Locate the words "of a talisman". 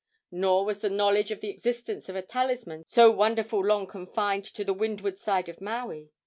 2.09-2.81